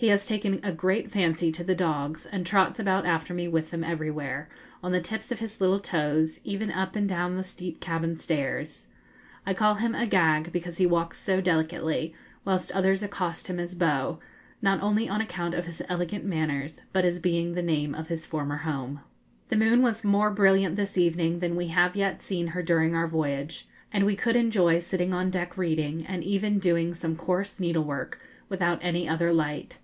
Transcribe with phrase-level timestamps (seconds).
[0.00, 3.70] He has taken a great fancy to the dogs, and trots about after me with
[3.70, 4.48] them everywhere,
[4.82, 8.86] on the tips of his little toes, even up and down the steep cabin stairs.
[9.44, 12.14] I call him Agag, because he walks so delicately,
[12.46, 14.18] whilst others accost him as Beau,
[14.62, 18.24] not only on account of his elegant manners, but as being the name of his
[18.24, 19.00] former home.
[19.50, 23.06] The moon was more brilliant this evening than we have yet seen her during our
[23.06, 28.18] voyage, and we could enjoy sitting on deck reading, and even doing some coarse needlework,
[28.48, 29.76] without any other light.